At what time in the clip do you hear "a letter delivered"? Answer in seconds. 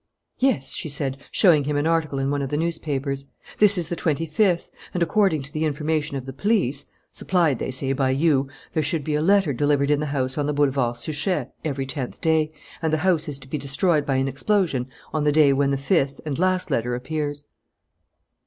9.13-9.91